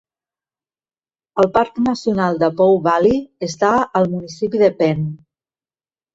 El 1.43 1.49
parc 1.57 1.77
nacional 1.87 2.39
de 2.45 2.49
Poe 2.63 2.81
Valley 2.89 3.21
està 3.49 3.71
al 4.01 4.09
municipi 4.17 4.65
de 4.65 4.73
Penn. 4.83 5.07